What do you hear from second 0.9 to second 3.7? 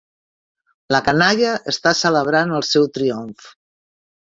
La canalla està celebrant el seu triomf.